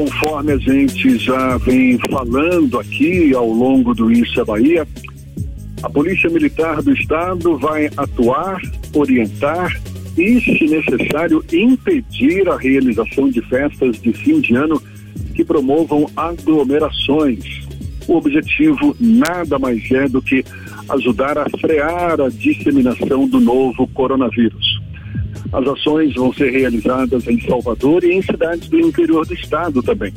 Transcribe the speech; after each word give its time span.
conforme 0.00 0.52
a 0.52 0.56
gente 0.56 1.18
já 1.18 1.58
vem 1.58 1.98
falando 2.10 2.80
aqui 2.80 3.34
ao 3.34 3.50
longo 3.50 3.94
do 3.94 4.10
Isso 4.10 4.42
Bahia, 4.46 4.88
a 5.82 5.90
Polícia 5.90 6.30
Militar 6.30 6.80
do 6.80 6.94
Estado 6.94 7.58
vai 7.58 7.90
atuar, 7.98 8.62
orientar 8.94 9.78
e, 10.16 10.40
se 10.40 10.64
necessário, 10.64 11.44
impedir 11.52 12.48
a 12.48 12.56
realização 12.56 13.28
de 13.28 13.42
festas 13.42 14.00
de 14.00 14.10
fim 14.14 14.40
de 14.40 14.54
ano 14.54 14.80
que 15.34 15.44
promovam 15.44 16.08
aglomerações. 16.16 17.44
O 18.08 18.16
objetivo 18.16 18.96
nada 18.98 19.58
mais 19.58 19.90
é 19.90 20.08
do 20.08 20.22
que 20.22 20.42
ajudar 20.88 21.36
a 21.36 21.46
frear 21.60 22.22
a 22.22 22.30
disseminação 22.30 23.28
do 23.28 23.38
novo 23.38 23.86
coronavírus. 23.88 24.79
As 25.52 25.66
ações 25.66 26.14
vão 26.14 26.32
ser 26.32 26.50
realizadas 26.50 27.26
em 27.26 27.40
Salvador 27.40 28.04
e 28.04 28.12
em 28.12 28.22
cidades 28.22 28.68
do 28.68 28.78
interior 28.78 29.26
do 29.26 29.34
estado 29.34 29.82
também. 29.82 30.12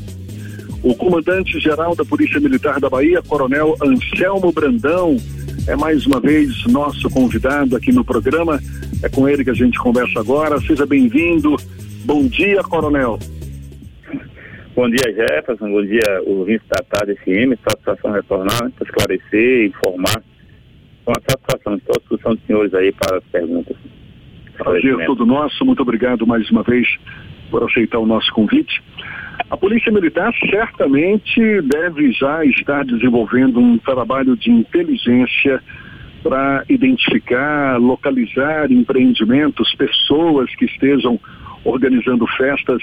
O 0.83 0.93
comandante-geral 0.95 1.95
da 1.95 2.03
Polícia 2.03 2.39
Militar 2.39 2.79
da 2.79 2.89
Bahia, 2.89 3.21
Coronel 3.21 3.75
Anselmo 3.81 4.51
Brandão, 4.51 5.17
é 5.65 5.77
mais 5.77 6.05
uma 6.05 6.20
vez 6.20 6.65
nosso 6.67 7.09
convidado 7.09 7.75
aqui 7.75 7.93
no 7.93 8.03
programa. 8.03 8.59
É 9.01 9.07
com 9.07 9.27
ele 9.27 9.45
que 9.45 9.49
a 9.49 9.53
gente 9.53 9.79
conversa 9.79 10.20
agora. 10.20 10.59
Seja 10.59 10.85
bem-vindo. 10.85 11.55
Bom 12.03 12.27
dia, 12.27 12.62
Coronel. 12.63 13.17
Bom 14.76 14.90
dia, 14.90 15.13
Jefferson. 15.13 15.71
Bom 15.71 15.85
dia, 15.85 16.21
ouvinte 16.26 16.65
da 16.67 16.84
Tarde 16.84 17.15
FM. 17.15 17.57
Satisfação 17.65 18.12
retornar 18.12 18.70
para 18.71 18.85
esclarecer, 18.85 19.67
informar. 19.67 20.21
Com 21.05 21.12
a 21.12 21.21
satisfação. 21.29 21.76
Estou 21.76 21.95
à 21.95 21.99
discussão 21.99 22.35
dos 22.35 22.45
senhores 22.45 22.73
aí 22.73 22.91
para 22.91 23.20
as 23.20 23.23
perguntas. 23.26 23.77
Prazer 24.63 25.05
todo 25.05 25.26
nosso. 25.26 25.66
Muito 25.66 25.81
obrigado 25.81 26.26
mais 26.26 26.49
uma 26.49 26.63
vez 26.63 26.88
por 27.52 27.63
aceitar 27.63 27.99
o 27.99 28.05
nosso 28.05 28.31
convite. 28.34 28.81
A 29.49 29.58
Polícia 29.58 29.91
Militar 29.91 30.34
certamente 30.49 31.62
deve 31.62 32.12
já 32.12 32.44
estar 32.45 32.84
desenvolvendo 32.85 33.60
um 33.60 33.77
trabalho 33.77 34.35
de 34.35 34.49
inteligência 34.49 35.62
para 36.24 36.63
identificar, 36.70 37.77
localizar 37.77 38.71
empreendimentos, 38.71 39.76
pessoas 39.76 40.49
que 40.55 40.65
estejam 40.65 41.20
organizando 41.65 42.26
festas 42.37 42.82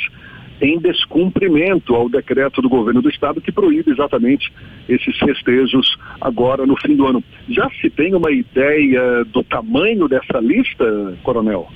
em 0.60 0.78
descumprimento 0.78 1.94
ao 1.94 2.08
decreto 2.08 2.60
do 2.60 2.68
governo 2.68 3.00
do 3.00 3.08
estado 3.08 3.40
que 3.40 3.50
proíbe 3.50 3.90
exatamente 3.90 4.52
esses 4.88 5.18
festejos 5.18 5.96
agora 6.20 6.66
no 6.66 6.76
fim 6.76 6.94
do 6.94 7.06
ano. 7.06 7.24
Já 7.48 7.68
se 7.80 7.88
tem 7.88 8.14
uma 8.14 8.30
ideia 8.30 9.24
do 9.24 9.42
tamanho 9.42 10.06
dessa 10.06 10.38
lista, 10.38 11.16
coronel? 11.22 11.68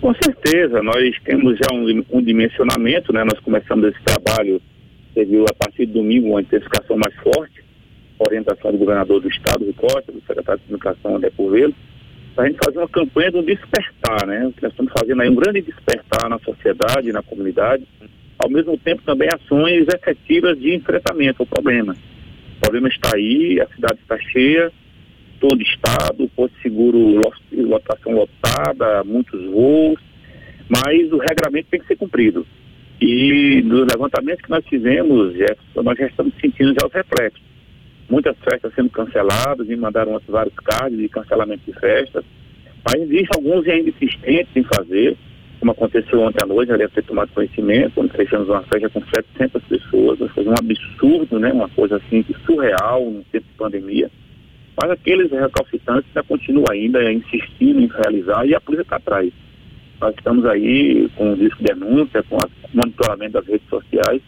Com 0.00 0.14
certeza, 0.22 0.80
nós 0.82 1.16
temos 1.24 1.58
já 1.58 1.74
um, 1.74 2.04
um 2.10 2.22
dimensionamento, 2.22 3.12
né? 3.12 3.24
Nós 3.24 3.40
começamos 3.40 3.88
esse 3.88 4.02
trabalho, 4.04 4.62
você 5.12 5.24
viu, 5.24 5.44
a 5.44 5.54
partir 5.54 5.86
de 5.86 5.92
domingo, 5.92 6.28
uma 6.28 6.40
intensificação 6.40 6.96
mais 6.96 7.14
forte, 7.16 7.64
orientação 8.18 8.70
do 8.70 8.78
governador 8.78 9.20
do 9.20 9.28
estado, 9.28 9.64
do 9.64 9.74
Costa, 9.74 10.12
do 10.12 10.20
secretário 10.20 10.60
de 10.60 10.66
comunicação, 10.66 11.16
André 11.16 11.30
Povelo, 11.30 11.74
para 12.34 12.44
a 12.44 12.48
gente 12.48 12.60
fazer 12.64 12.78
uma 12.78 12.88
campanha 12.88 13.32
de 13.32 13.42
despertar, 13.42 14.26
né? 14.26 14.52
Nós 14.62 14.70
estamos 14.70 14.92
fazendo 14.96 15.20
aí 15.20 15.28
um 15.28 15.34
grande 15.34 15.62
despertar 15.62 16.28
na 16.28 16.38
sociedade, 16.38 17.10
na 17.10 17.22
comunidade, 17.22 17.84
ao 18.38 18.48
mesmo 18.48 18.78
tempo 18.78 19.02
também 19.02 19.28
ações 19.28 19.86
efetivas 19.92 20.56
de 20.58 20.76
enfrentamento 20.76 21.42
ao 21.42 21.46
problema. 21.46 21.96
O 22.56 22.60
problema 22.60 22.88
está 22.88 23.16
aí, 23.16 23.60
a 23.60 23.66
cidade 23.74 23.98
está 24.00 24.16
cheia, 24.18 24.70
todo 25.40 25.60
estado, 25.60 26.22
o 26.24 26.28
Porto 26.28 26.54
muitos 29.04 29.44
voos, 29.46 30.00
mas 30.68 31.12
o 31.12 31.18
regramento 31.18 31.68
tem 31.70 31.80
que 31.80 31.86
ser 31.86 31.96
cumprido. 31.96 32.46
E 33.00 33.62
nos 33.62 33.86
levantamentos 33.86 34.42
que 34.42 34.50
nós 34.50 34.66
fizemos, 34.66 35.32
Jefferson, 35.34 35.82
nós 35.82 35.98
já 35.98 36.06
estamos 36.06 36.34
sentindo 36.40 36.74
já 36.78 36.86
os 36.86 36.92
reflexos. 36.92 37.42
Muitas 38.10 38.36
festas 38.38 38.72
sendo 38.74 38.90
canceladas, 38.90 39.66
me 39.66 39.76
mandaram 39.76 40.20
vários 40.26 40.54
cards 40.56 40.98
de 40.98 41.08
cancelamento 41.08 41.70
de 41.70 41.78
festas, 41.78 42.24
mas 42.84 43.02
existem 43.02 43.28
alguns 43.36 43.66
ainda 43.68 43.90
insistentes 43.90 44.56
em 44.56 44.64
fazer, 44.64 45.16
como 45.60 45.72
aconteceu 45.72 46.20
ontem 46.20 46.42
à 46.42 46.46
noite, 46.46 46.68
deve 46.68 46.88
ter 46.88 47.04
tomado 47.04 47.30
conhecimento, 47.32 47.92
quando 47.94 48.12
fechamos 48.12 48.48
uma 48.48 48.62
festa 48.62 48.88
com 48.88 49.02
700 49.02 49.62
pessoas, 49.64 50.18
foi 50.32 50.46
um 50.46 50.54
absurdo, 50.58 51.38
né, 51.38 51.52
uma 51.52 51.68
coisa 51.68 51.96
assim 51.96 52.24
surreal 52.46 53.10
no 53.10 53.22
tempo 53.24 53.46
de 53.46 53.54
pandemia. 53.58 54.10
Mas 54.80 54.92
aqueles 54.92 55.30
recalcitrantes 55.30 56.08
ainda 56.08 56.22
continuam 56.22 56.64
ainda 56.70 57.12
insistindo 57.12 57.80
em 57.80 57.88
realizar 57.88 58.46
e 58.46 58.54
a 58.54 58.60
polícia 58.60 58.82
está 58.82 58.96
atrás. 58.96 59.32
Nós 60.00 60.14
estamos 60.14 60.46
aí 60.46 61.08
com 61.16 61.32
o 61.32 61.36
disco 61.36 61.58
de 61.58 61.74
denúncia, 61.74 62.22
com 62.22 62.36
o 62.36 62.48
monitoramento 62.72 63.32
das 63.32 63.46
redes 63.46 63.68
sociais 63.68 64.22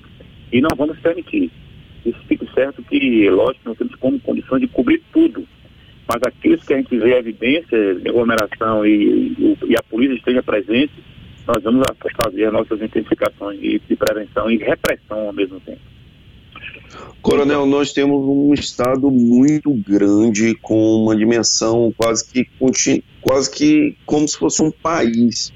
e 0.53 0.60
não 0.60 0.71
vamos 0.77 0.99
permitir. 0.99 1.50
Isso 2.05 2.19
fica 2.27 2.44
certo 2.53 2.83
que, 2.83 3.31
lógico, 3.31 3.69
nós 3.69 3.78
temos 3.78 3.94
como 3.97 4.19
condições 4.19 4.60
de 4.62 4.66
cobrir 4.66 5.00
tudo. 5.12 5.47
Mas 6.09 6.21
aqueles 6.25 6.65
que 6.65 6.75
a 6.75 6.78
gente 6.78 6.99
vê 6.99 7.16
evidência 7.16 7.94
de 7.94 8.09
aglomeração 8.09 8.84
e, 8.84 9.34
e, 9.39 9.59
e 9.69 9.77
a 9.77 9.83
polícia 9.89 10.15
esteja 10.16 10.43
presente, 10.43 10.93
nós 11.47 11.62
vamos 11.62 11.87
fazer 12.25 12.47
as 12.47 12.53
nossas 12.53 12.83
intensificações 12.83 13.60
de, 13.60 13.78
de 13.78 13.94
prevenção 13.94 14.50
e 14.50 14.56
repressão 14.56 15.28
ao 15.28 15.33
mesmo 15.33 15.60
tempo. 15.60 15.81
Coronel, 17.23 17.67
nós 17.67 17.93
temos 17.93 18.25
um 18.27 18.55
estado 18.55 19.11
muito 19.11 19.73
grande 19.73 20.55
com 20.56 21.03
uma 21.03 21.15
dimensão 21.15 21.93
quase 21.97 22.25
que 22.25 22.49
quase 23.21 23.51
que 23.51 23.97
como 24.06 24.27
se 24.27 24.37
fosse 24.37 24.62
um 24.62 24.71
país. 24.71 25.53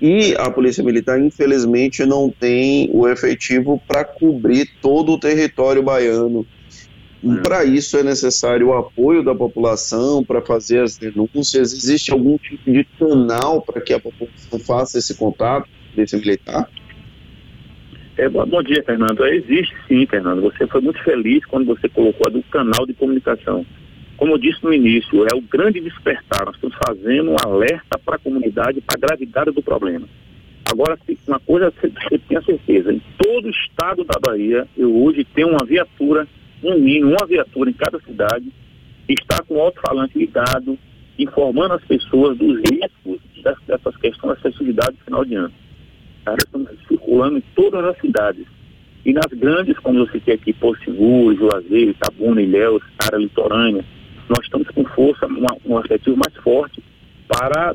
E 0.00 0.34
a 0.36 0.50
Polícia 0.50 0.82
Militar, 0.82 1.20
infelizmente, 1.20 2.04
não 2.04 2.30
tem 2.30 2.88
o 2.92 3.08
efetivo 3.08 3.82
para 3.86 4.04
cobrir 4.04 4.68
todo 4.80 5.12
o 5.12 5.18
território 5.18 5.82
baiano. 5.82 6.46
É. 7.24 7.40
Para 7.42 7.64
isso 7.64 7.96
é 7.96 8.02
necessário 8.04 8.68
o 8.68 8.74
apoio 8.74 9.24
da 9.24 9.34
população 9.34 10.22
para 10.24 10.40
fazer 10.40 10.82
as 10.82 10.96
denúncias. 10.96 11.72
Existe 11.72 12.12
algum 12.12 12.38
tipo 12.38 12.70
de 12.70 12.84
canal 12.98 13.60
para 13.60 13.80
que 13.80 13.92
a 13.92 13.98
população 13.98 14.58
faça 14.60 14.98
esse 14.98 15.14
contato 15.16 15.64
com 15.64 15.90
a 15.90 15.94
Polícia 15.94 16.18
Militar? 16.18 16.70
É, 18.18 18.28
bom 18.28 18.62
dia, 18.64 18.82
Fernando. 18.82 19.24
Existe 19.26 19.72
sim, 19.86 20.04
Fernando. 20.04 20.42
Você 20.42 20.66
foi 20.66 20.80
muito 20.80 21.00
feliz 21.04 21.46
quando 21.46 21.66
você 21.66 21.88
colocou 21.88 22.28
do 22.28 22.42
canal 22.42 22.84
de 22.84 22.92
comunicação. 22.92 23.64
Como 24.16 24.32
eu 24.32 24.38
disse 24.38 24.58
no 24.64 24.74
início, 24.74 25.24
é 25.32 25.36
o 25.36 25.40
grande 25.40 25.78
despertar. 25.78 26.44
Nós 26.44 26.56
estamos 26.56 26.76
fazendo 26.84 27.30
um 27.30 27.36
alerta 27.40 27.96
para 28.04 28.16
a 28.16 28.18
comunidade, 28.18 28.80
para 28.80 28.96
a 28.96 29.06
gravidade 29.06 29.52
do 29.52 29.62
problema. 29.62 30.08
Agora, 30.68 30.98
uma 31.28 31.38
coisa 31.38 31.72
você 31.80 32.18
tem 32.18 32.36
a 32.36 32.42
certeza, 32.42 32.92
em 32.92 33.00
todo 33.16 33.46
o 33.46 33.50
estado 33.50 34.02
da 34.02 34.18
Bahia, 34.20 34.66
eu 34.76 34.94
hoje 35.00 35.24
tenho 35.24 35.50
uma 35.50 35.64
viatura, 35.64 36.26
um 36.62 36.76
mínimo, 36.76 37.12
uma 37.12 37.26
viatura 37.26 37.70
em 37.70 37.74
cada 37.74 38.00
cidade, 38.00 38.52
que 39.06 39.12
está 39.12 39.40
com 39.44 39.54
o 39.54 39.60
alto-falante 39.60 40.18
ligado, 40.18 40.76
informando 41.16 41.74
as 41.74 41.84
pessoas 41.84 42.36
dos 42.36 42.60
riscos 42.68 43.20
dessas 43.64 43.96
questões 43.96 44.34
da 44.34 44.42
festividade 44.42 44.96
de 44.96 45.04
final 45.04 45.24
de 45.24 45.36
ano 45.36 45.54
cara, 46.28 46.36
estamos 46.38 46.68
circulando 46.86 47.38
em 47.38 47.42
todas 47.54 47.84
as 47.84 47.98
cidades. 47.98 48.46
E 49.04 49.12
nas 49.12 49.26
grandes, 49.32 49.78
como 49.78 49.98
eu 49.98 50.08
citei 50.08 50.34
aqui, 50.34 50.52
Porto 50.52 50.84
Seguro, 50.84 51.34
Juazeiro, 51.36 51.92
Itabuna, 51.92 52.42
Ilhéus, 52.42 52.82
área 52.98 53.16
litorânea, 53.16 53.84
nós 54.28 54.40
estamos 54.42 54.68
com 54.68 54.84
força, 54.84 55.26
uma, 55.26 55.56
um 55.64 55.76
objetivo 55.76 56.16
mais 56.16 56.34
forte 56.42 56.82
para, 57.26 57.74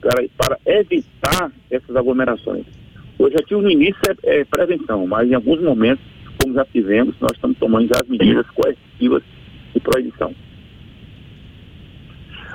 para, 0.00 0.28
para 0.36 0.58
evitar 0.66 1.50
essas 1.70 1.96
aglomerações. 1.96 2.64
O 3.18 3.24
objetivo 3.24 3.62
no 3.62 3.70
início 3.70 4.00
é, 4.22 4.40
é, 4.40 4.44
prevenção, 4.44 5.06
mas 5.06 5.28
em 5.28 5.34
alguns 5.34 5.60
momentos, 5.60 6.04
como 6.40 6.54
já 6.54 6.64
tivemos, 6.66 7.16
nós 7.20 7.32
estamos 7.34 7.58
tomando 7.58 7.88
já 7.88 8.00
as 8.00 8.08
medidas 8.08 8.46
coercitivas 8.50 9.22
de 9.74 9.80
proibição. 9.80 10.32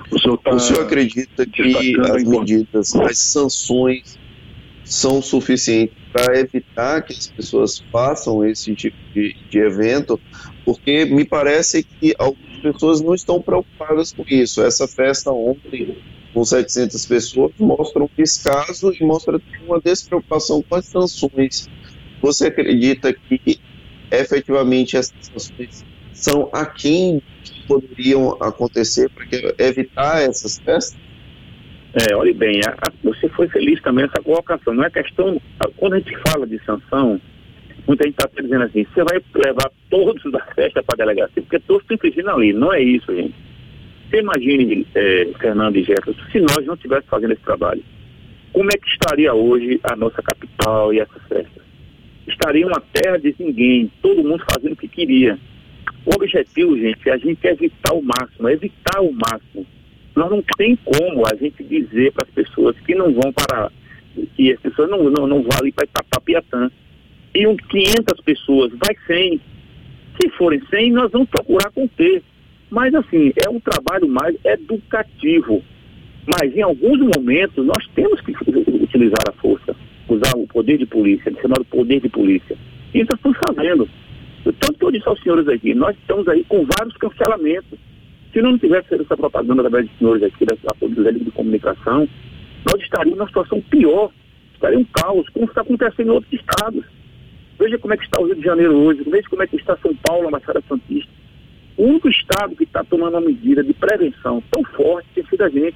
O 0.09 0.19
senhor, 0.19 0.37
tá 0.37 0.51
o 0.51 0.59
senhor 0.59 0.85
acredita 0.85 1.45
que 1.45 1.99
as 1.99 2.23
medidas, 2.23 2.95
as 2.95 3.17
sanções 3.17 4.17
são 4.83 5.21
suficientes 5.21 5.95
para 6.11 6.39
evitar 6.39 7.01
que 7.01 7.13
as 7.13 7.27
pessoas 7.27 7.83
façam 7.91 8.45
esse 8.45 8.75
tipo 8.75 8.97
de, 9.13 9.35
de 9.49 9.57
evento, 9.59 10.19
porque 10.65 11.05
me 11.05 11.25
parece 11.25 11.83
que 11.83 12.13
algumas 12.17 12.59
pessoas 12.59 13.01
não 13.01 13.15
estão 13.15 13.41
preocupadas 13.41 14.11
com 14.11 14.23
isso. 14.27 14.61
Essa 14.61 14.87
festa 14.87 15.31
ontem, 15.31 15.97
com 16.33 16.43
700 16.43 17.05
pessoas, 17.05 17.51
mostra 17.57 18.03
um 18.03 18.09
descaso 18.15 18.93
e 18.93 19.03
mostra 19.03 19.41
uma 19.65 19.79
despreocupação 19.79 20.61
com 20.61 20.75
as 20.75 20.85
sanções. 20.85 21.67
Você 22.21 22.47
acredita 22.47 23.13
que 23.13 23.59
efetivamente 24.11 24.95
essas 24.95 25.13
sanções 25.21 25.83
são 26.13 26.49
a 26.53 26.65
quem 26.65 27.21
poderiam 27.67 28.37
acontecer 28.39 29.09
para 29.09 29.25
evitar 29.57 30.21
essas 30.21 30.59
festas? 30.59 30.95
É, 31.93 32.15
olhe 32.15 32.33
bem, 32.33 32.59
a, 32.67 32.71
a, 32.71 32.91
você 33.03 33.29
foi 33.29 33.47
feliz 33.47 33.81
também 33.81 34.05
nessa 34.05 34.21
colocação. 34.23 34.73
Não 34.73 34.83
é 34.83 34.89
questão. 34.89 35.39
Quando 35.77 35.93
a 35.93 35.99
gente 35.99 36.17
fala 36.27 36.47
de 36.47 36.59
sanção, 36.65 37.21
muita 37.87 38.05
gente 38.05 38.17
está 38.19 38.41
dizendo 38.41 38.63
assim: 38.63 38.85
você 38.85 39.03
vai 39.03 39.21
levar 39.45 39.71
todos 39.89 40.31
da 40.31 40.43
festa 40.55 40.81
para 40.81 40.95
a 40.95 41.05
delegacia, 41.05 41.41
porque 41.41 41.59
todos 41.59 41.83
estão 41.83 41.95
infringindo 41.95 42.29
ali. 42.31 42.53
Não 42.53 42.73
é 42.73 42.81
isso, 42.81 43.13
gente. 43.15 43.35
Você 44.09 44.19
imagine, 44.19 44.87
é, 44.95 45.27
Fernando 45.39 45.75
e 45.77 45.83
Jefferson, 45.83 46.21
se 46.31 46.39
nós 46.39 46.65
não 46.65 46.75
estivéssemos 46.75 47.09
fazendo 47.09 47.33
esse 47.33 47.43
trabalho, 47.43 47.83
como 48.51 48.69
é 48.69 48.77
que 48.77 48.87
estaria 48.87 49.33
hoje 49.33 49.79
a 49.83 49.95
nossa 49.95 50.21
capital 50.21 50.93
e 50.93 50.99
essas 50.99 51.21
festas? 51.27 51.63
estaria 52.27 52.65
uma 52.65 52.81
terra 52.93 53.17
de 53.17 53.35
ninguém, 53.39 53.91
todo 54.01 54.23
mundo 54.23 54.43
fazendo 54.53 54.73
o 54.73 54.77
que 54.77 54.87
queria. 54.87 55.37
O 56.05 56.15
objetivo, 56.15 56.77
gente, 56.77 57.09
é 57.09 57.13
a 57.13 57.17
gente 57.17 57.45
evitar 57.45 57.93
o 57.93 58.01
máximo, 58.01 58.49
evitar 58.49 59.01
o 59.01 59.11
máximo. 59.11 59.65
Nós 60.15 60.29
não 60.29 60.43
tem 60.57 60.75
como 60.75 61.23
a 61.25 61.35
gente 61.35 61.63
dizer 61.63 62.11
para 62.13 62.25
as 62.27 62.33
pessoas 62.33 62.75
que 62.81 62.93
não 62.93 63.11
vão 63.13 63.33
para, 63.33 63.71
que 64.35 64.51
as 64.51 64.59
pessoas 64.59 64.89
não, 64.89 65.03
não, 65.09 65.27
não 65.27 65.41
vão 65.41 65.57
ali 65.59 65.71
para 65.71 65.85
Itapapiatã. 65.85 66.69
E 67.33 67.47
um 67.47 67.55
500 67.55 68.21
pessoas, 68.21 68.71
vai 68.73 68.95
100. 69.07 69.41
Se 70.21 70.29
forem 70.37 70.61
100, 70.69 70.91
nós 70.91 71.11
vamos 71.11 71.29
procurar 71.29 71.71
conter. 71.71 72.21
Mas, 72.69 72.93
assim, 72.93 73.31
é 73.45 73.49
um 73.49 73.59
trabalho 73.59 74.07
mais 74.07 74.35
educativo. 74.45 75.63
Mas, 76.25 76.55
em 76.55 76.61
alguns 76.61 76.99
momentos, 76.99 77.65
nós 77.65 77.87
temos 77.95 78.21
que 78.21 78.33
utilizar 78.83 79.23
a 79.27 79.33
força, 79.33 79.75
usar 80.07 80.35
o 80.35 80.47
poder 80.47 80.77
de 80.77 80.85
polícia, 80.85 81.33
chamado 81.41 81.65
poder 81.65 81.99
de 81.99 82.09
polícia. 82.09 82.55
Isso 82.93 83.13
estamos 83.13 83.37
fazendo. 83.47 83.89
Tanto 84.43 84.73
que 84.73 84.85
eu 84.85 84.91
disse 84.91 85.07
aos 85.07 85.21
senhores 85.21 85.47
aqui, 85.47 85.73
nós 85.73 85.95
estamos 85.97 86.27
aí 86.27 86.43
com 86.43 86.65
vários 86.77 86.95
cancelamentos. 86.97 87.79
Se 88.33 88.41
não 88.41 88.57
tivesse 88.57 88.89
feito 88.89 89.03
essa 89.03 89.15
propaganda 89.15 89.61
através 89.61 89.87
dos 89.87 89.97
senhores 89.99 90.23
aqui, 90.23 90.43
da, 90.43 90.55
da 90.55 91.11
de 91.11 91.31
comunicação, 91.31 92.09
nós 92.65 92.81
estaríamos 92.81 93.19
numa 93.19 93.27
situação 93.27 93.61
pior. 93.61 94.11
Estaria 94.55 94.79
um 94.79 94.85
caos, 94.85 95.29
como 95.29 95.45
está 95.45 95.61
acontecendo 95.61 96.07
em 96.07 96.15
outros 96.15 96.33
estados. 96.33 96.83
Veja 97.59 97.77
como 97.77 97.93
é 97.93 97.97
que 97.97 98.03
está 98.03 98.19
o 98.19 98.25
Rio 98.25 98.35
de 98.35 98.41
Janeiro 98.41 98.75
hoje, 98.75 99.03
veja 99.05 99.29
como 99.29 99.43
é 99.43 99.47
que 99.47 99.55
está 99.55 99.77
São 99.77 99.93
Paulo, 100.07 100.27
a 100.27 100.31
Baixada 100.31 100.63
Santista. 100.67 101.11
O 101.77 101.83
único 101.83 102.09
estado 102.09 102.55
que 102.55 102.63
está 102.63 102.83
tomando 102.83 103.13
uma 103.13 103.21
medida 103.21 103.63
de 103.63 103.73
prevenção 103.73 104.43
tão 104.51 104.63
forte 104.63 105.07
tem 105.13 105.25
sido 105.25 105.43
a 105.43 105.49
gente. 105.49 105.75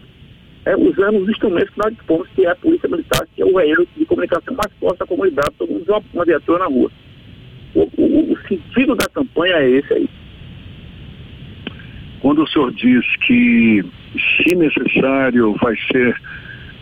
É, 0.66 0.76
usando 0.76 1.20
os 1.20 1.30
instrumentos 1.30 1.70
que 1.70 1.80
nós 1.80 1.94
dispomos, 1.94 2.28
que 2.36 2.46
é 2.46 2.50
a 2.50 2.56
Polícia 2.56 2.90
Militar, 2.90 3.26
que 3.34 3.42
é 3.42 3.46
o 3.46 3.56
veículo 3.56 3.88
de 3.96 4.06
comunicação 4.06 4.54
mais 4.54 4.74
forte 4.80 5.00
da 5.00 5.06
comunidade, 5.06 5.56
todo 5.58 5.72
mundo 5.72 5.86
uma, 5.88 6.04
uma 6.14 6.26
viatura 6.26 6.60
na 6.60 6.66
rua. 6.66 6.92
O, 7.74 7.82
o, 7.98 8.34
o 8.34 8.38
sentido 8.50 8.96
da 8.96 9.08
campanha 9.08 9.56
é 9.56 9.70
esse 9.70 9.94
aí. 9.94 10.10
Quando 12.28 12.44
o 12.44 12.48
senhor 12.50 12.74
diz 12.74 13.06
que, 13.26 13.86
se 14.20 14.54
necessário, 14.54 15.56
vai 15.62 15.74
ser 15.90 16.14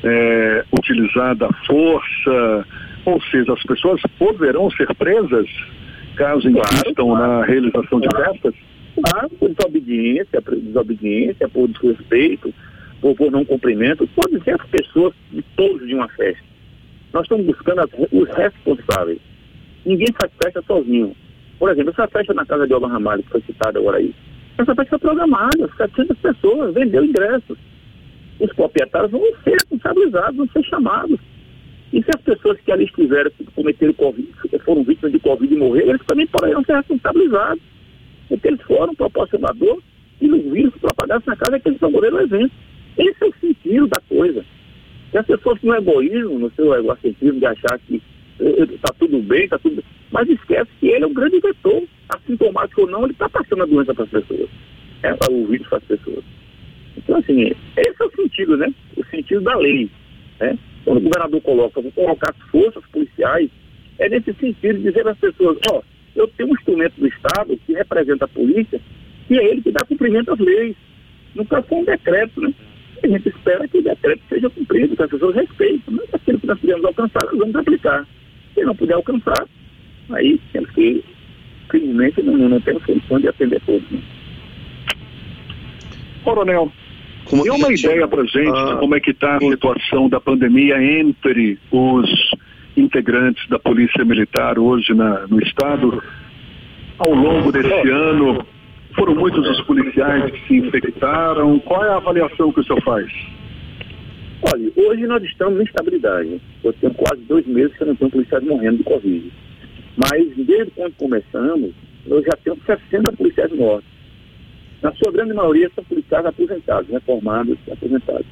é, 0.04 0.66
utilizada 0.72 1.46
a 1.46 1.54
força, 1.68 2.68
ou 3.06 3.22
seja, 3.30 3.54
as 3.54 3.62
pessoas 3.62 4.02
poderão 4.18 4.72
ser 4.72 4.92
presas 4.96 5.48
caso 6.16 6.50
insistam 6.50 7.14
na 7.14 7.46
realização 7.46 8.00
de 8.00 8.08
festas? 8.08 8.56
Claro, 8.96 9.30
por 9.40 9.50
desobediência, 9.50 10.42
por 10.42 10.56
desobediência, 10.56 11.48
por 11.48 11.68
desrespeito, 11.68 12.52
por, 13.00 13.16
por 13.16 13.32
não 13.32 13.46
cumprimento, 13.46 14.10
pode 14.16 14.44
ser 14.44 14.60
as 14.60 14.68
pessoas 14.68 15.14
de 15.32 15.44
todos 15.56 15.88
de 15.88 15.94
uma 15.94 16.08
festa. 16.08 16.44
Nós 17.14 17.22
estamos 17.22 17.46
buscando 17.46 17.88
os 18.12 18.30
responsáveis. 18.32 19.20
Ninguém 19.86 20.08
faz 20.20 20.34
festa 20.44 20.64
sozinho. 20.64 21.16
Por 21.60 21.70
exemplo, 21.70 21.92
essa 21.92 22.08
festa 22.08 22.34
na 22.34 22.48
casa 22.48 22.66
de 22.66 22.74
Olga 22.74 22.88
Ramalho, 22.88 23.22
que 23.22 23.30
foi 23.30 23.42
citada 23.42 23.78
agora 23.78 23.98
aí, 24.00 24.12
essa 24.58 24.74
festa 24.74 24.98
foi 24.98 25.00
programada, 25.00 25.70
700 25.78 26.18
pessoas, 26.18 26.74
vendeu 26.74 27.04
ingressos. 27.04 27.58
Os 28.40 28.54
proprietários 28.54 29.12
vão 29.12 29.22
ser 29.44 29.52
responsabilizados, 29.52 30.38
vão 30.38 30.48
ser 30.48 30.64
chamados. 30.64 31.20
E 31.92 32.02
se 32.02 32.10
as 32.16 32.22
pessoas 32.22 32.60
que 32.62 32.72
ali 32.72 32.86
estiveram, 32.86 33.32
que 33.32 33.46
cometeram 33.46 33.94
Covid, 33.94 34.30
foram 34.64 34.84
vítimas 34.84 35.12
de 35.12 35.20
Covid 35.20 35.54
e 35.54 35.58
morreram, 35.58 35.90
eles 35.90 36.06
também 36.06 36.28
poderão 36.28 36.64
ser 36.64 36.76
responsabilizados. 36.76 37.62
Porque 38.28 38.48
eles 38.48 38.62
foram 38.62 38.96
proporcionador 38.96 39.82
e 40.22 40.32
o 40.32 40.52
vírus 40.52 40.74
propagasse 40.80 41.28
na 41.28 41.36
casa 41.36 41.60
que 41.60 41.70
eles 41.70 41.80
promoveram 41.80 42.18
o 42.18 42.22
evento. 42.22 42.52
Esse 42.98 43.24
é 43.24 43.28
o 43.28 43.34
sentido 43.40 43.88
da 43.88 44.02
coisa. 44.08 44.44
E 45.14 45.18
as 45.18 45.26
pessoas 45.26 45.62
no 45.62 45.76
egoísmo, 45.76 46.40
no 46.40 46.52
seu 46.52 46.74
egocentrismo 46.74 47.40
de 47.40 47.46
achar 47.46 47.78
que 47.80 48.02
está 48.40 48.94
tudo 49.00 49.22
bem, 49.22 49.44
está 49.44 49.58
tudo 49.60 49.76
bem, 49.76 49.86
mas 50.12 50.30
esquece 50.30 50.70
que 50.80 50.88
ele 50.88 51.04
é 51.04 51.08
um 51.08 51.14
grande 51.14 51.40
vetor, 51.40 51.84
assintomático 52.10 52.82
ou 52.82 52.88
não, 52.88 53.04
ele 53.04 53.14
está 53.14 53.30
passando 53.30 53.64
a 53.64 53.66
doença 53.66 53.94
para 53.94 54.04
as 54.04 54.10
pessoas, 54.10 54.50
é, 55.04 55.32
o 55.32 55.46
vírus 55.46 55.68
para 55.68 55.78
as 55.78 55.84
pessoas. 55.84 56.24
Então, 56.98 57.18
assim, 57.18 57.52
esse 57.78 58.02
é 58.02 58.06
o 58.06 58.12
sentido, 58.16 58.58
né? 58.58 58.74
O 58.96 59.04
sentido 59.06 59.42
da 59.42 59.56
lei. 59.58 59.90
Né? 60.40 60.58
Quando 60.84 60.98
o 60.98 61.02
governador 61.02 61.42
coloca, 61.42 61.82
vou 61.82 61.92
colocar 61.92 62.32
as 62.32 62.50
forças 62.50 62.84
policiais, 62.92 63.50
é 64.00 64.10
nesse 64.10 64.34
sentido 64.34 64.80
dizer 64.80 65.08
às 65.08 65.18
pessoas, 65.18 65.58
ó, 65.72 65.78
oh, 65.78 65.84
eu 66.16 66.28
tenho 66.30 66.50
um 66.50 66.54
instrumento 66.54 66.94
do 66.98 67.08
Estado 67.08 67.58
que 67.66 67.74
representa 67.74 68.26
a 68.26 68.30
polícia, 68.30 68.80
que 69.28 69.38
é 69.38 69.50
ele 69.50 69.62
que 69.62 69.72
dá 69.72 69.84
cumprimento 69.86 70.32
às 70.32 70.40
leis. 70.40 70.76
Nunca 71.34 71.62
foi 71.64 71.80
um 71.80 71.86
decreto, 71.86 72.40
né? 72.42 72.54
A 73.04 73.08
gente 73.08 73.30
espera 73.30 73.68
que 73.68 73.78
o 73.78 73.84
decreto 73.84 74.22
seja 74.30 74.50
cumprido, 74.50 74.96
que 74.96 75.04
as 75.04 75.10
pessoas 75.10 75.36
respeitem. 75.36 75.82
Mas 75.90 76.14
aquilo 76.14 76.40
que 76.40 76.48
nós 76.48 76.60
podemos 76.60 76.86
alcançar, 76.86 77.26
nós 77.26 77.38
vamos 77.38 77.56
aplicar. 77.56 78.08
Se 78.56 78.64
não 78.64 78.76
puder 78.76 78.96
alcançar, 78.96 79.46
aí 80.10 80.40
temos 80.52 80.72
que, 80.72 81.04
infelizmente, 81.66 82.24
não, 82.24 82.38
não 82.38 82.62
temos 82.62 82.84
condição 82.84 83.20
de 83.20 83.28
atender 83.28 83.62
todos. 83.66 83.92
Né? 83.92 84.02
Coronel, 86.24 86.72
como 87.26 87.44
Dê 87.44 87.50
uma 87.50 87.74
ideia 87.74 88.08
para 88.08 88.24
gente 88.24 88.50
ah, 88.50 88.74
de 88.74 88.80
como 88.80 88.96
é 88.96 89.00
que 89.00 89.12
está 89.12 89.38
a 89.38 89.40
situação 89.40 90.08
da 90.08 90.20
pandemia 90.20 90.82
entre 90.82 91.60
os 91.72 92.32
integrantes 92.78 93.48
da 93.50 93.60
Polícia 93.60 94.04
Militar 94.06 94.60
hoje 94.60 94.94
na, 94.94 95.28
no 95.28 95.42
Estado. 95.42 96.02
Ao 96.98 97.14
longo 97.14 97.52
desse 97.52 97.90
ano, 97.90 98.46
foram 98.96 99.16
muitos 99.16 99.48
os 99.48 99.62
policiais 99.62 100.32
que 100.32 100.48
se 100.48 100.58
infectaram. 100.58 101.60
Qual 101.60 101.84
é 101.84 101.90
a 101.90 101.98
avaliação 101.98 102.54
que 102.54 102.60
o 102.62 102.64
senhor 102.64 102.82
faz? 102.84 103.12
Olha, 104.42 104.72
hoje 104.76 105.08
nós 105.08 105.24
estamos 105.24 105.60
em 105.60 105.64
estabilidade. 105.64 106.42
Eu 106.64 106.74
tenho 106.74 106.94
quase 106.94 107.22
dois 107.24 107.46
meses 107.48 107.76
que 107.76 107.84
eu 107.84 107.88
não 107.88 107.96
tenho 107.96 108.12
policiais 108.12 108.44
morrendo 108.44 108.78
de 108.78 108.84
Covid. 108.84 109.32
Mas 109.98 110.36
desde 110.36 110.72
quando 110.72 110.94
começamos, 110.96 111.72
eu 112.06 112.22
já 112.24 112.38
tenho 112.44 112.58
60 112.66 113.12
policiais 113.14 113.52
mortos. 113.54 113.90
Na 114.82 114.94
sua 114.94 115.12
grande 115.12 115.34
maioria 115.34 115.72
são 115.74 115.84
policiais 115.84 116.26
aposentados, 116.26 116.90
reformados 116.90 117.58
aposentados. 117.72 118.26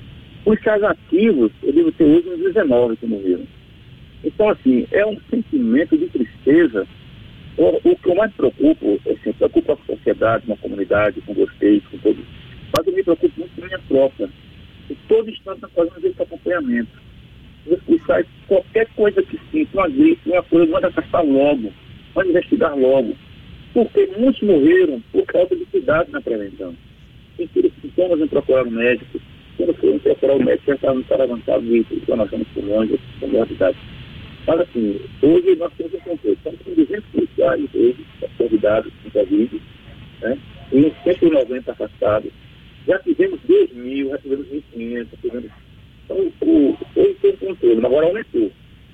Policiais 0.44 0.84
ativos, 0.84 1.52
eu 1.64 1.74
devo 1.74 1.92
ter 1.94 2.04
hoje 2.04 2.30
uns 2.30 2.54
19 2.54 2.98
que 2.98 3.06
morreram. 3.08 3.48
Então, 4.24 4.50
assim, 4.50 4.86
é 4.92 5.06
um 5.06 5.18
sentimento 5.30 5.98
de 5.98 6.08
tristeza. 6.08 6.86
O, 7.58 7.90
o 7.90 7.96
que 7.96 8.10
eu 8.10 8.16
mais 8.16 8.32
preocupo, 8.34 9.00
assim, 9.10 9.34
preocupa 9.34 9.74
a 9.74 9.86
sociedade, 9.86 10.46
uma 10.48 10.58
comunidade, 10.58 11.22
com 11.22 11.34
vocês, 11.34 11.82
com 11.88 11.98
todos. 12.00 12.24
Mas 12.76 12.88
eu 12.88 12.94
me 12.94 13.04
preocupo 13.04 13.34
muito 13.40 13.56
com 13.56 13.64
a 13.64 13.68
minha 13.68 13.80
tropa. 13.88 14.30
E 14.90 14.96
todo 15.08 15.30
instante 15.30 15.62
nós 15.62 15.93
acompanhamento. 16.54 17.04
Os 17.68 17.82
policiais, 17.84 18.26
qualquer 18.48 18.88
coisa 18.96 19.22
que 19.24 19.40
sinta, 19.52 19.78
uma 19.78 19.90
gripe, 19.90 20.30
uma 20.30 20.44
coisa, 20.44 20.72
manda 20.72 20.88
afastar 20.88 21.22
logo, 21.22 21.72
manda 22.16 22.30
investigar 22.30 22.78
logo 22.78 23.16
porque 23.74 24.08
muitos 24.18 24.42
morreram 24.44 25.02
por 25.12 25.26
falta 25.32 25.56
de 25.56 25.66
cuidado 25.66 26.12
na 26.12 26.22
prevenção. 26.22 26.76
Tem 27.36 27.48
tido 27.48 27.72
sintomas 27.82 28.22
em 28.22 28.28
procurar 28.28 28.68
um 28.68 28.72
médico, 28.72 29.20
quando 29.58 29.74
foram 29.76 30.00
procurar 30.00 30.36
o 30.36 30.44
médico, 30.44 30.68
já 30.68 30.76
estavam 30.76 31.02
estar 31.02 31.20
avançados 31.20 31.68
de 31.68 31.78
inflamação 31.80 32.40
nos 32.40 32.48
pulmões, 32.50 32.92
com 33.20 33.30
gravidade. 33.30 33.78
Mas 34.46 34.60
assim, 34.60 35.00
hoje 35.22 35.56
nós 35.56 35.74
temos 35.76 35.94
um 35.94 36.00
controle. 36.00 36.38
Estamos 36.38 36.60
com 36.62 36.74
200 36.74 37.06
policiais 37.06 37.70
hoje, 37.74 38.06
convidados 38.38 38.94
com 39.04 39.10
Covid, 39.10 39.62
né? 40.22 40.38
e 40.72 40.94
190 41.04 41.72
afastados. 41.72 42.32
Já 42.88 43.00
tivemos 43.00 43.40
2 43.48 43.74
mil, 43.74 44.10
já 44.10 44.18
tivemos 44.20 44.48
1.500, 44.48 45.08
tivemos... 45.22 45.52
O, 46.10 46.78
tem 46.94 47.32
um 47.32 47.38
controle, 47.38 47.86
agora 47.86 48.08
aumentou 48.08 48.52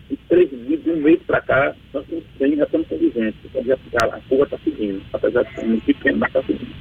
de 0.10 0.18
três 0.28 0.50
dias, 0.50 0.84
de 0.84 0.90
um 0.90 0.98
mês 0.98 1.20
para 1.26 1.42
cá, 1.42 1.76
nós 1.94 2.06
temos 2.08 2.24
100, 2.38 2.56
já 2.56 2.64
estamos 2.64 2.88
200. 2.88 3.36
Então 3.46 3.64
já, 3.64 3.78
a 4.06 4.20
curva 4.22 4.44
está 4.46 4.58
seguindo, 4.64 5.02
apesar 5.14 5.44
de 5.44 5.56
ser 5.56 5.66
muito 5.66 5.86
pequeno, 5.86 6.18
mas 6.18 6.30
está 6.30 6.44
seguindo. 6.44 6.76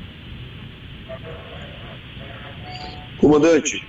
Comandante, 3.18 3.86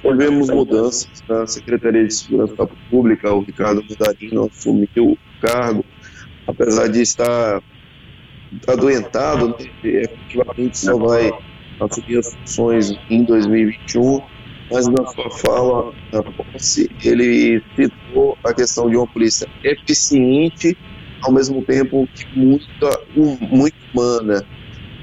tivemos 0.00 0.48
mudanças 0.50 1.22
na 1.28 1.46
Secretaria 1.46 2.04
de 2.04 2.14
Segurança 2.14 2.66
Pública, 2.90 3.32
o 3.32 3.40
Ricardo 3.40 3.84
Medarino 3.88 4.46
assumiu 4.46 4.88
o 4.96 5.18
cargo, 5.40 5.84
apesar 6.46 6.88
de 6.88 7.02
estar 7.02 7.62
adoentado, 8.66 9.48
né, 9.48 9.54
efetivamente 9.84 10.78
só 10.78 10.96
vai 10.96 11.30
assumir 11.78 12.18
as 12.18 12.34
funções 12.34 12.98
em 13.10 13.24
2021 13.24 14.22
mas 14.70 14.86
na 14.88 15.06
sua 15.06 15.30
fala, 15.30 15.92
na 16.12 16.22
posse, 16.22 16.90
ele 17.04 17.62
citou 17.76 18.36
a 18.44 18.52
questão 18.52 18.90
de 18.90 18.96
uma 18.96 19.06
polícia 19.06 19.48
eficiente, 19.62 20.76
ao 21.22 21.32
mesmo 21.32 21.62
tempo 21.62 22.08
que 22.14 22.26
muita, 22.38 23.00
muito 23.14 23.76
humana. 23.94 24.44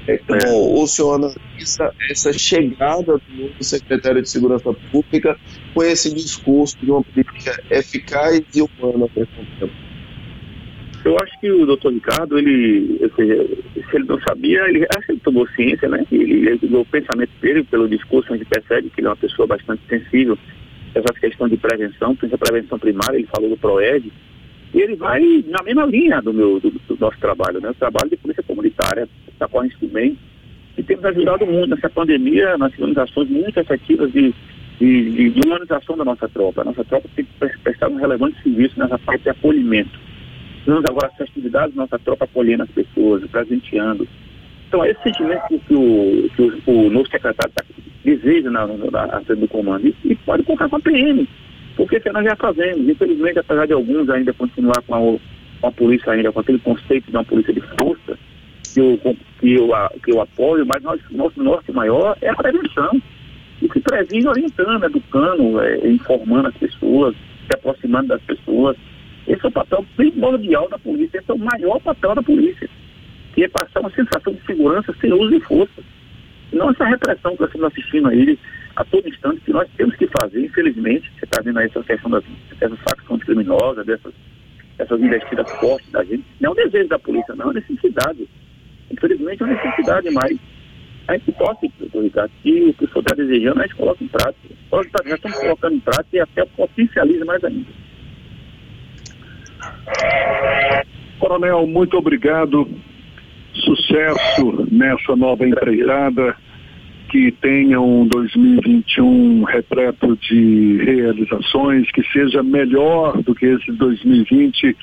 É, 0.06 0.18
como 0.18 0.82
o 0.82 0.86
senhor 0.86 1.14
analisa 1.14 1.90
essa 2.10 2.30
chegada 2.30 3.16
do 3.16 3.34
novo 3.34 3.64
secretário 3.64 4.20
de 4.20 4.28
Segurança 4.28 4.70
Pública 4.92 5.34
com 5.72 5.82
esse 5.82 6.14
discurso 6.14 6.76
de 6.78 6.90
uma 6.90 7.02
política 7.02 7.58
eficaz 7.70 8.42
e 8.54 8.60
humana 8.60 9.08
para 9.08 9.22
esse 9.22 9.32
tempo? 9.58 9.93
Eu 11.04 11.16
acho 11.22 11.38
que 11.38 11.50
o 11.50 11.66
doutor 11.66 11.92
Ricardo, 11.92 12.38
ele, 12.38 12.98
seja, 13.14 13.46
se 13.74 13.96
ele 13.96 14.06
não 14.06 14.18
sabia, 14.20 14.66
ele 14.68 14.86
acho 14.96 15.06
que 15.06 15.12
ele 15.12 15.20
tomou 15.20 15.46
ciência, 15.48 15.88
né? 15.88 16.04
Ele, 16.10 16.48
ele, 16.48 16.76
o 16.76 16.84
pensamento 16.86 17.30
dele, 17.42 17.62
pelo 17.64 17.88
discurso, 17.88 18.32
a 18.32 18.36
gente 18.36 18.48
percebe 18.48 18.88
que 18.88 19.00
ele 19.00 19.08
é 19.08 19.10
uma 19.10 19.16
pessoa 19.16 19.46
bastante 19.46 19.82
sensível 19.86 20.38
essa 20.94 21.12
questão 21.20 21.48
de 21.48 21.56
prevenção, 21.56 22.14
principalmente 22.14 22.34
a 22.34 22.38
prevenção 22.38 22.78
primária, 22.78 23.16
ele 23.18 23.26
falou 23.26 23.50
do 23.50 23.56
PROED, 23.56 24.12
ele 24.72 24.94
vai 24.94 25.44
na 25.48 25.62
mesma 25.62 25.84
linha 25.86 26.22
do, 26.22 26.32
meu, 26.32 26.60
do, 26.60 26.70
do 26.70 26.96
nosso 26.98 27.18
trabalho, 27.18 27.60
né? 27.60 27.70
O 27.70 27.74
trabalho 27.74 28.10
de 28.10 28.16
polícia 28.16 28.42
comunitária 28.42 29.08
está 29.28 29.48
correndo 29.48 29.72
isso 29.72 29.86
bem 29.88 30.16
e 30.76 30.82
temos 30.82 31.04
ajudado 31.04 31.46
muito 31.46 31.70
nessa 31.70 31.88
pandemia, 31.88 32.58
nós 32.58 32.72
tivemos 32.72 32.98
ações 32.98 33.28
muito 33.28 33.58
efetivas 33.58 34.12
de, 34.12 34.34
de, 34.80 35.30
de 35.30 35.40
humanização 35.46 35.96
da 35.96 36.04
nossa 36.04 36.28
tropa. 36.28 36.62
A 36.62 36.64
nossa 36.64 36.84
tropa 36.84 37.08
tem 37.14 37.24
prestado 37.62 37.92
um 37.92 37.98
relevante 37.98 38.42
serviço 38.42 38.78
nessa 38.78 38.98
parte 38.98 39.22
de 39.22 39.30
acolhimento. 39.30 40.03
Temos 40.64 40.84
agora 40.84 41.08
as 41.08 41.16
festividades, 41.16 41.74
nossa 41.74 41.98
tropa 41.98 42.24
acolhendo 42.24 42.62
as 42.62 42.70
pessoas, 42.70 43.24
presenteando. 43.30 44.08
Então, 44.68 44.84
esse 44.84 45.02
sentimento 45.02 45.42
que 45.48 45.74
o, 45.74 46.30
que 46.34 46.42
o, 46.42 46.70
o 46.70 46.90
novo 46.90 47.08
secretário 47.08 47.52
tá, 47.54 47.64
deseja 48.04 48.50
na, 48.50 48.66
frente 49.22 49.40
do 49.40 49.48
comando. 49.48 49.86
E, 49.86 49.94
e, 50.04 50.14
pode 50.16 50.42
contar 50.42 50.68
com 50.68 50.76
a 50.76 50.80
PM, 50.80 51.28
porque 51.76 52.00
que 52.00 52.10
nós 52.10 52.24
já 52.24 52.34
fazemos. 52.36 52.88
Infelizmente, 52.88 53.38
apesar 53.38 53.66
de 53.66 53.72
alguns 53.72 54.08
ainda 54.10 54.32
continuar 54.32 54.82
com 54.86 54.94
a, 54.94 55.18
com 55.60 55.66
a 55.68 55.72
polícia 55.72 56.12
ainda, 56.12 56.32
com 56.32 56.40
aquele 56.40 56.58
conceito 56.58 57.10
de 57.10 57.16
uma 57.16 57.24
polícia 57.24 57.52
de 57.52 57.60
força, 57.60 58.18
que 58.72 58.80
eu, 58.80 58.98
que 59.38 59.54
eu, 59.54 59.70
que 60.02 60.12
eu 60.12 60.20
apoio, 60.20 60.66
mas 60.66 60.82
nós, 60.82 61.00
nosso 61.10 61.42
norte 61.42 61.70
maior 61.72 62.16
é 62.20 62.30
a 62.30 62.34
prevenção. 62.34 63.00
E 63.62 63.72
se 63.72 63.80
previne 63.80 64.26
orientando, 64.26 64.84
educando, 64.84 65.60
é, 65.60 65.88
informando 65.88 66.48
as 66.48 66.56
pessoas, 66.56 67.14
se 67.46 67.54
aproximando 67.54 68.08
das 68.08 68.22
pessoas. 68.22 68.76
Esse 69.26 69.44
é 69.44 69.48
o 69.48 69.52
papel 69.52 69.84
primordial 69.96 70.68
da 70.68 70.78
polícia, 70.78 71.18
esse 71.18 71.30
é 71.30 71.34
o 71.34 71.38
maior 71.38 71.80
papel 71.80 72.14
da 72.14 72.22
polícia, 72.22 72.68
que 73.34 73.44
é 73.44 73.48
passar 73.48 73.80
uma 73.80 73.90
sensação 73.90 74.32
de 74.32 74.44
segurança 74.44 74.94
sem 75.00 75.12
uso 75.12 75.30
de 75.30 75.40
força. 75.40 75.82
Não 76.52 76.70
essa 76.70 76.84
repressão 76.84 77.34
que 77.34 77.40
nós 77.40 77.48
estamos 77.48 77.72
assistindo 77.72 78.08
aí 78.08 78.38
a 78.76 78.84
todo 78.84 79.08
instante, 79.08 79.40
que 79.40 79.52
nós 79.52 79.68
temos 79.76 79.96
que 79.96 80.06
fazer, 80.08 80.44
infelizmente, 80.44 81.10
você 81.18 81.24
está 81.24 81.40
vendo 81.42 81.58
aí 81.58 81.66
essa 81.66 81.82
questão 81.82 82.10
das, 82.10 82.24
dessas 82.58 82.78
facções 82.80 83.22
criminosas, 83.24 83.86
dessas, 83.86 84.12
dessas 84.76 85.00
investidas 85.00 85.50
fortes 85.52 85.90
da 85.90 86.04
gente. 86.04 86.24
Não 86.40 86.50
é 86.50 86.52
um 86.52 86.56
desejo 86.56 86.88
da 86.88 86.98
polícia, 86.98 87.34
não, 87.34 87.50
é 87.50 87.54
necessidade. 87.54 88.28
Infelizmente 88.90 89.42
é 89.42 89.46
uma 89.46 89.54
necessidade, 89.54 90.10
mas 90.10 90.38
a 91.08 91.16
gente 91.16 91.32
pode, 91.32 91.72
Ricardo, 91.94 92.30
que 92.42 92.62
o 92.62 92.74
que 92.74 92.84
o 92.84 92.88
senhor 92.88 93.00
está 93.00 93.14
desejando, 93.14 93.60
a 93.60 93.66
gente 93.66 93.76
coloca 93.76 94.02
em 94.02 94.08
prática. 94.08 94.54
Nós 94.70 94.86
já 95.06 95.14
estamos 95.14 95.38
colocando 95.38 95.76
em 95.76 95.80
prática 95.80 96.16
e 96.16 96.20
até 96.20 96.44
potencializa 96.44 97.24
mais 97.24 97.44
ainda. 97.44 97.83
Coronel, 101.18 101.66
muito 101.66 101.96
obrigado. 101.96 102.68
Sucesso 103.54 104.66
nessa 104.70 105.16
nova 105.16 105.46
empreitada. 105.46 106.36
Que 107.10 107.30
tenha 107.30 107.80
um 107.80 108.08
2021 108.08 109.44
repleto 109.44 110.16
de 110.16 110.82
realizações, 110.84 111.88
que 111.92 112.02
seja 112.12 112.42
melhor 112.42 113.22
do 113.22 113.34
que 113.34 113.46
esse 113.46 113.70
2020. 113.70 114.76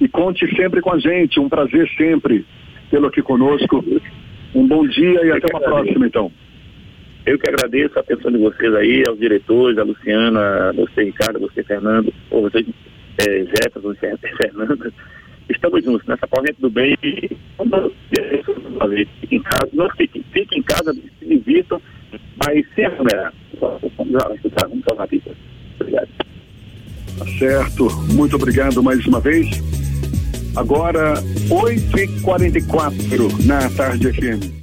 E 0.00 0.08
conte 0.08 0.46
sempre 0.56 0.80
com 0.80 0.92
a 0.92 0.98
gente. 0.98 1.38
Um 1.38 1.48
prazer 1.48 1.88
sempre 1.96 2.44
tê-lo 2.90 3.06
aqui 3.06 3.22
conosco. 3.22 3.84
Um 4.54 4.66
bom 4.66 4.86
dia 4.86 5.24
e 5.24 5.28
Eu 5.28 5.36
até 5.36 5.46
uma 5.52 5.60
próxima, 5.60 6.06
então. 6.06 6.32
Eu 7.26 7.38
que 7.38 7.48
agradeço 7.48 7.98
a 7.98 8.00
atenção 8.00 8.32
de 8.32 8.38
vocês 8.38 8.74
aí, 8.74 9.04
aos 9.06 9.18
diretores, 9.18 9.76
a 9.78 9.82
Luciana, 9.82 10.72
você, 10.72 11.04
Ricardo, 11.04 11.38
você, 11.38 11.62
Fernando, 11.62 12.12
ou 12.30 12.42
você, 12.42 12.64
é, 13.18 13.44
Jeta, 13.44 13.80
você, 13.80 14.16
Fernando. 14.36 14.92
Estamos 15.48 15.84
juntos 15.84 16.06
nessa 16.06 16.26
corrente 16.26 16.60
do 16.60 16.70
bem. 16.70 16.96
Fiquem 19.20 19.38
em 19.38 19.42
casa, 19.42 19.68
não 19.72 19.90
fiquem, 19.90 20.24
fiquem 20.32 20.58
em 20.58 20.62
casa, 20.62 20.94
se 20.94 21.26
divirtam, 21.26 21.80
mas 22.44 22.64
sem 22.74 22.84
aglomerar. 22.86 23.32
Vamos 23.60 24.12
salvar 24.86 25.06
a 25.06 25.06
vida. 25.06 25.30
Obrigado. 25.80 26.08
Tá 27.18 27.26
certo. 27.38 27.90
Muito 28.12 28.36
obrigado 28.36 28.82
mais 28.82 29.04
uma 29.06 29.20
vez. 29.20 29.48
Agora, 30.56 31.14
8h44 31.48 33.46
na 33.46 33.68
tarde 33.70 34.12
FM. 34.12 34.57